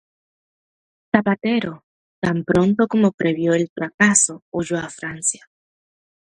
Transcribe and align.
Zapatero, 1.13 1.73
tan 2.19 2.43
pronto 2.43 2.87
como 2.87 3.11
previó 3.11 3.53
el 3.53 3.69
fracaso, 3.71 4.43
huyó 4.49 4.77
a 4.79 4.89
Francia. 4.89 5.47